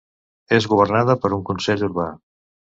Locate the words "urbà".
1.93-2.11